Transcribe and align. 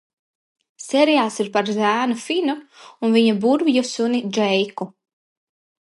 Seriāls 0.83 1.37
ir 1.43 1.51
par 1.57 1.69
zēnu 1.75 2.17
Finu 2.23 2.57
un 3.09 3.15
viņa 3.19 3.37
burvju 3.47 3.85
suni 3.93 4.27
Džeiku. 4.39 4.93